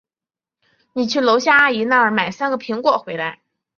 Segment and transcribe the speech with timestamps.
[0.93, 3.39] 你去楼下阿姨那儿买三个苹果回来。